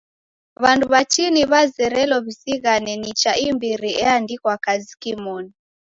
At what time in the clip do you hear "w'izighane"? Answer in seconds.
2.25-2.91